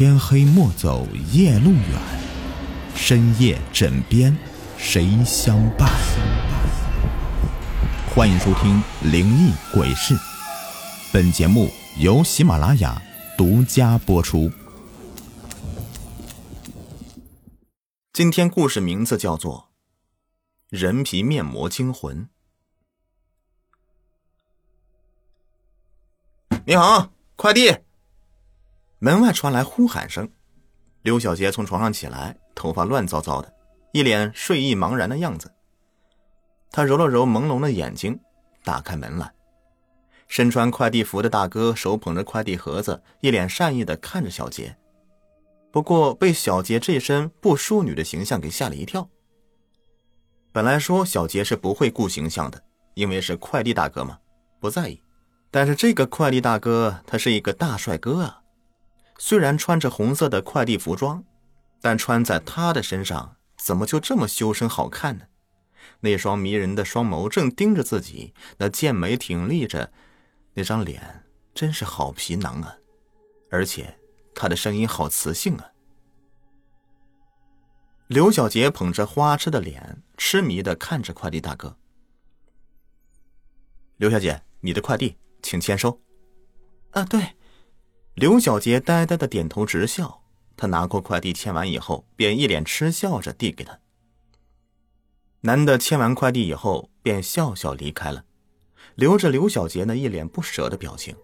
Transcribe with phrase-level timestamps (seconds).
[0.00, 2.00] 天黑莫走夜路远，
[2.96, 4.34] 深夜枕边
[4.78, 5.90] 谁相伴？
[8.08, 8.82] 欢迎收听
[9.12, 10.14] 《灵异鬼事》，
[11.12, 13.02] 本节目由喜马拉雅
[13.36, 14.50] 独家播出。
[18.14, 19.68] 今天故事名字叫做
[20.78, 22.26] 《人皮面膜惊魂》。
[26.64, 27.76] 你好，快递。
[29.02, 30.28] 门外传来呼喊声，
[31.00, 33.50] 刘小杰从床上起来，头发乱糟糟的，
[33.92, 35.50] 一脸睡意茫然的样子。
[36.70, 38.20] 他揉了揉朦胧的眼睛，
[38.62, 39.32] 打开门来。
[40.28, 44.76] 身穿快递服的大哥手捧着快递盒子，一脸善意的看着小杰。
[45.72, 49.08] 不过被小杰这身不淑女的形象给吓了一跳。
[50.52, 52.62] 本来说小杰是不会顾形象的，
[52.92, 54.18] 因为是快递大哥嘛，
[54.60, 55.02] 不在意。
[55.50, 58.42] 但是这个快递大哥他是一个大帅哥啊，
[59.22, 61.22] 虽然穿着红色的快递服装，
[61.82, 65.26] 但穿在他的身上怎么就这么修身好看呢？
[66.00, 69.92] 那双迷人的双眸正盯着自己，那剑眉挺立着，
[70.54, 72.78] 那张脸真是好皮囊啊！
[73.50, 73.94] 而且
[74.34, 75.70] 他的声音好磁性啊！
[78.06, 81.76] 刘小杰捧着花痴的脸，痴迷的看着快递大哥。
[83.98, 85.18] 刘小姐，你的快递。
[85.42, 86.00] 请签收。
[86.92, 87.34] 啊，对，
[88.20, 90.20] 刘小杰呆呆的点头直笑。
[90.54, 93.78] 他拿过快递，签完以后，便一脸痴笑着递给他。
[95.40, 98.22] 男的签完快递以后，便笑笑离开了，
[98.94, 101.16] 留着刘小杰那一脸不舍的表情。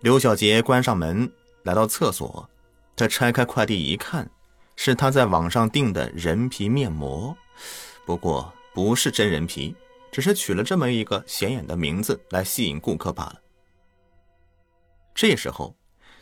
[0.00, 1.30] 刘小杰关上门，
[1.64, 2.48] 来到厕所，
[2.96, 4.30] 他拆开快递一看，
[4.76, 7.36] 是他在网上订的人皮面膜，
[8.06, 9.76] 不过不是真人皮。
[10.10, 13.40] 只是取了这么一个显眼的名字来吸引顾客罢了。
[15.14, 15.76] 这时候，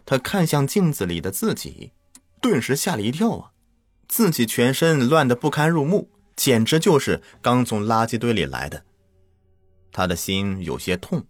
[0.05, 1.93] 他看向镜子里的自己，
[2.41, 3.53] 顿时吓了一跳啊！
[4.09, 8.85] 自己全身乱得不堪入目，简直就是刚从垃圾堆里来的。
[9.93, 11.27] 他的心有些痛，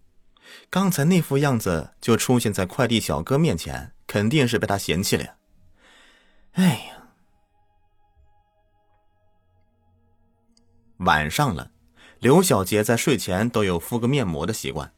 [0.69, 5.35] 刚才那副样子就出现在快递小哥面前，肯定是被他嫌弃了呀！
[6.53, 7.03] 哎呀，
[10.97, 11.71] 晚上了。
[12.19, 14.93] 刘小杰在睡前都有敷个面膜的习惯，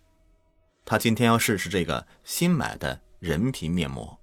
[0.86, 4.20] 他今天要试试这个新买的人皮面膜。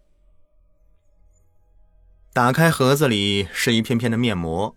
[2.32, 4.76] 打开盒子里是一片片的面膜，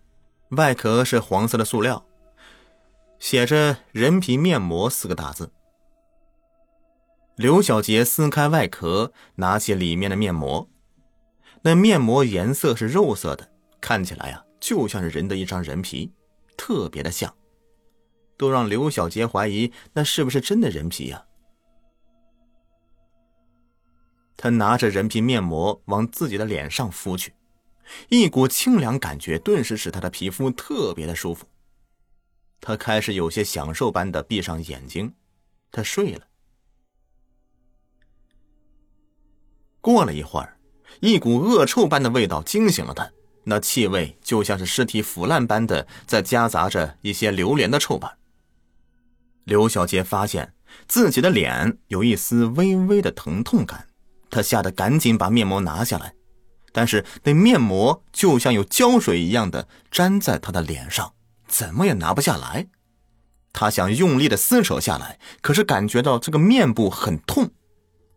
[0.51, 2.03] 外壳是黄色的塑料，
[3.19, 5.51] 写着“人皮面膜”四个大字。
[7.35, 10.67] 刘小杰撕开外壳，拿起里面的面膜，
[11.61, 16.11] 那面膜颜色是肉色的，看起来呀就像是人的一张人皮，
[16.57, 17.33] 特别的像。
[18.35, 21.23] 都让刘小杰怀疑，那是不是真的人皮呀？
[24.43, 27.31] 他拿着人皮面膜往自己的脸上敷去，
[28.09, 31.47] 一股清凉感觉顿时使他的皮肤特别的舒服。
[32.59, 35.13] 他开始有些享受般的闭上眼睛，
[35.71, 36.27] 他睡了。
[39.79, 40.57] 过了一会儿，
[40.99, 43.09] 一股恶臭般的味道惊醒了他，
[43.45, 48.07] 那气味就像是尸体腐烂般的，在夹杂着一些榴莲的臭味。
[49.45, 50.53] 刘小杰发现
[50.85, 53.87] 自己的脸有一丝微微的疼痛感，
[54.33, 56.15] 他吓得赶紧把面膜拿下来，
[56.71, 61.13] 但是那面膜就像有胶水一样的粘在他的脸上，
[61.47, 62.67] 怎么也拿不下来。
[63.53, 67.51] 他想用力的撕扯下来，可是感觉到这个面部很痛，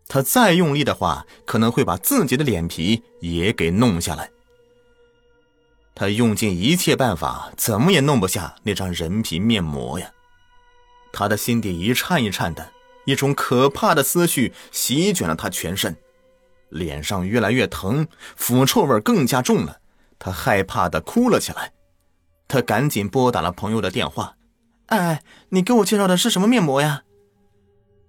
[0.07, 4.31] 他再用力的话，可能会把自己的脸皮也给弄下来。
[5.93, 10.09] 他用尽一切办法，怎么也弄不下那张人皮面膜呀。
[11.13, 12.71] 他的心底一颤一颤的，
[13.05, 15.95] 一种可怕的思绪席卷了他全身，
[16.69, 19.79] 脸上越来越疼，腐臭味更加重了。
[20.19, 21.71] 他害怕的哭了起来，
[22.47, 24.35] 他赶紧拨打了朋友的电话
[24.87, 27.03] ：“哎，你给我介绍的是什么面膜呀？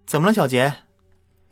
[0.07, 0.75] 怎么了，小杰？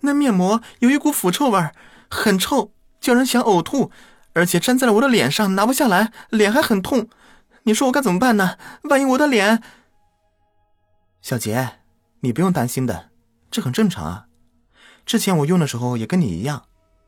[0.00, 1.70] 那面膜有一股腐臭味，
[2.10, 3.90] 很臭，叫人想呕吐，
[4.32, 7.08] 而且粘在了我的脸上，拿不下来，脸还很痛。
[7.64, 8.56] 你说我该怎么办呢？
[8.84, 9.62] 万一我的脸……”
[11.20, 11.80] 小杰，
[12.20, 13.10] 你不用担心的，
[13.50, 14.26] 这很正常啊。
[15.04, 16.66] 之前我用的时候也跟你一样，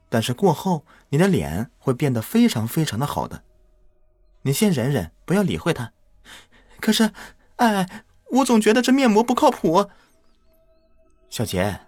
[0.09, 3.43] 但是过后你的脸会变得非常非常的好的。
[4.43, 5.93] 你先忍忍，不要理会他。
[6.81, 7.13] 可是，
[7.57, 9.91] 哎，我总觉得这面膜不靠谱。
[11.29, 11.81] 小杰，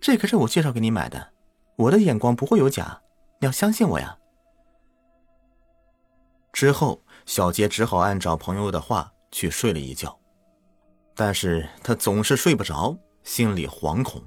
[0.00, 1.32] 这可是我介绍给你买的，
[1.76, 3.00] 我的眼光不会有假，
[3.40, 4.18] 你要相信我呀。
[6.52, 10.16] 之后，小杰只好按照朋友的话去睡了一觉。
[11.16, 14.22] 但是他总是睡不着，心里惶恐。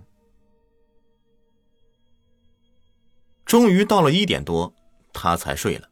[3.47, 4.71] 终于到了一点多，
[5.13, 5.87] 他才睡了。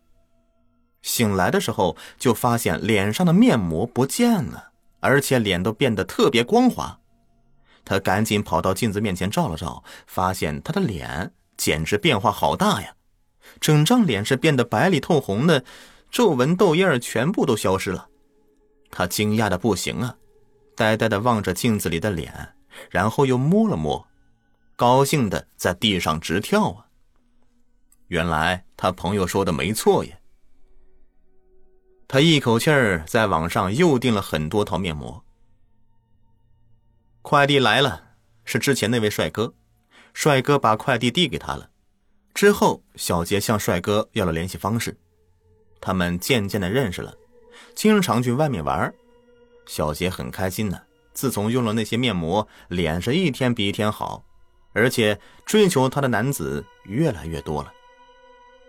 [1.01, 6.99] 醒来的时候，就发现脸上的面膜不见了，而且脸都变得特别光滑。
[7.85, 12.93] 他赶紧跑到镜子面前照了照，发现他的脸简直变化好大呀！
[13.61, 15.63] 整张脸是变得白里透红的，
[16.11, 18.09] 皱纹痘印全部都消失了。
[18.91, 20.17] 他惊讶的不行啊，
[20.75, 22.55] 呆呆的望着镜子里的脸，
[22.89, 24.05] 然后又摸了摸，
[24.75, 26.85] 高兴的在地上直跳啊！
[28.07, 30.15] 原来他朋友说的没错呀。
[32.07, 35.23] 他一口气儿在网上又订了很多套面膜。
[37.21, 38.09] 快递来了，
[38.43, 39.53] 是之前那位帅哥。
[40.13, 41.69] 帅哥把快递递给他了，
[42.33, 44.95] 之后小杰向帅哥要了联系方式，
[45.81, 47.13] 他们渐渐的认识了，
[47.73, 48.93] 经常去外面玩。
[49.65, 50.79] 小杰很开心呢，
[51.13, 54.23] 自从用了那些面膜，脸是一天比一天好，
[54.71, 57.73] 而且追求他的男子越来越多了。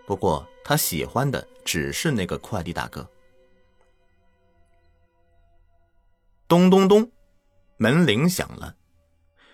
[0.07, 3.05] 不过他喜欢的只是那个快递大哥。
[6.47, 7.11] 咚咚咚，
[7.75, 8.73] 门铃响了。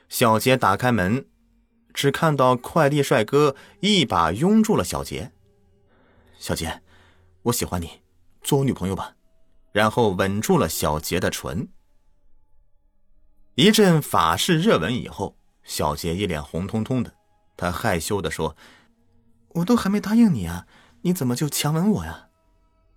[0.09, 1.27] 小杰打开门，
[1.91, 5.31] 只看到快递帅哥一把拥住了小杰。
[6.37, 6.83] 小杰，
[7.41, 8.03] 我喜欢你，
[8.43, 9.15] 做我女朋友吧。
[9.71, 11.67] 然后吻住了小杰的唇。
[13.55, 17.11] 一阵法式热吻以后，小杰一脸红彤彤的，
[17.57, 18.55] 他害羞的说
[19.53, 20.67] ：“我都还没答应你啊，
[21.01, 22.29] 你怎么就强吻我呀？”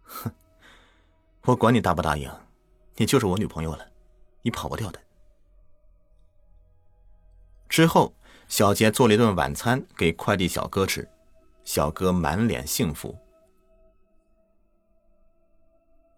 [0.02, 0.30] 哼，
[1.42, 2.30] 我管你答不答应。
[2.96, 3.86] 你就是我女朋友了，
[4.42, 5.00] 你跑不掉的。
[7.68, 8.14] 之后，
[8.48, 11.06] 小杰做了一顿晚餐给快递小哥吃，
[11.64, 13.14] 小哥满脸幸福。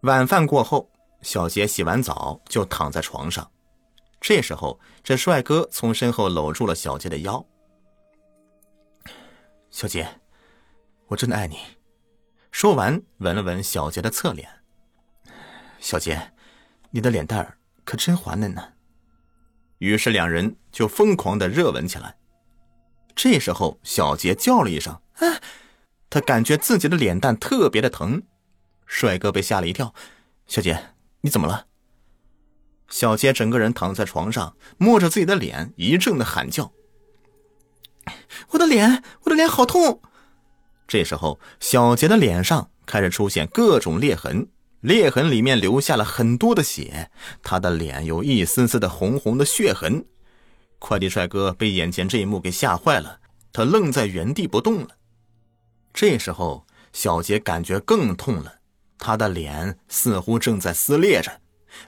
[0.01, 0.89] 晚饭过后，
[1.21, 3.51] 小杰洗完澡就躺在床上，
[4.21, 7.45] 这时候，这帅哥从身后搂住了小杰的腰。
[9.69, 10.18] 小杰，
[11.09, 11.59] 我真的爱你。
[12.51, 14.49] 说完，吻了吻小杰的侧脸。
[15.79, 16.31] 小杰。
[16.91, 18.73] 你的脸蛋儿可真滑嫩呢。
[19.77, 22.17] 于是两人就疯狂的热吻起来。
[23.15, 25.39] 这时候，小杰叫了一声：“啊！”
[26.09, 28.23] 他感觉自己的脸蛋特别的疼。
[28.87, 29.93] 帅哥被吓了一跳
[30.47, 31.67] ：“小杰，你怎么了？”
[32.89, 36.73] 小杰整个人躺在床上，摸着自己的脸，一阵的喊叫
[38.49, 40.01] ：“我的脸，我的脸好痛！”
[40.89, 44.47] 这时候，小杰的脸上开始出现各种裂痕。
[44.81, 47.11] 裂痕里面留下了很多的血，
[47.43, 50.03] 他的脸有一丝丝的红红的血痕。
[50.79, 53.19] 快递帅哥被眼前这一幕给吓坏了，
[53.53, 54.87] 他愣在原地不动了。
[55.93, 58.55] 这时候，小杰感觉更痛了，
[58.97, 61.39] 他的脸似乎正在撕裂着，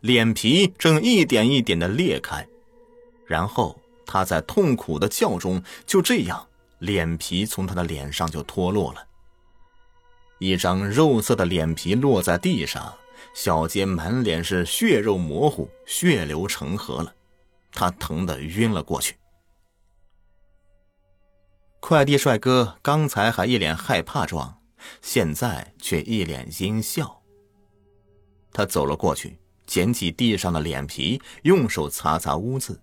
[0.01, 2.47] 脸皮正一点一点的裂开，
[3.25, 6.45] 然后他在痛苦的叫中，就这样，
[6.81, 9.07] 脸皮从他的脸上就脱落了。
[10.39, 12.91] 一张肉色的脸皮落在地上，
[13.35, 17.13] 小杰满脸是血肉模糊，血流成河了，
[17.71, 19.15] 他疼得晕了过去。
[21.79, 24.59] 快递帅哥刚才还一脸害怕状，
[25.03, 27.21] 现在却一脸阴笑。
[28.51, 32.81] 他走了过去，捡起地上的脸皮，用手擦擦污渍，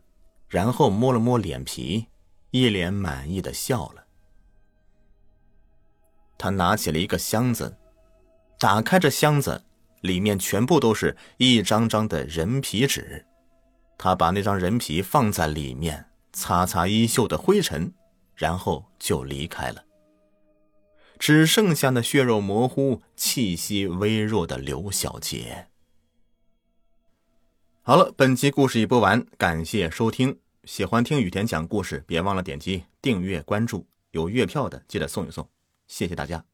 [0.49, 2.07] 然后摸了摸脸皮，
[2.51, 4.05] 一脸满意的笑了。
[6.37, 7.77] 他拿起了一个箱子，
[8.59, 9.65] 打开这箱子，
[10.03, 13.27] 里面全部都是一张张的人皮纸。
[13.97, 17.93] 他把那张人皮放在里面，擦擦衣袖的灰尘，
[18.37, 19.85] 然后就离开了。
[21.19, 25.67] 只剩下那血肉模糊、气息微弱的刘小杰。
[27.83, 30.39] 好了，本期故事已播完，感谢收听。
[30.69, 33.87] 喜欢听雨田讲故事，别忘了点击订阅关注。
[34.11, 35.49] 有月票的，记得送一送。
[35.87, 36.45] 谢谢大家。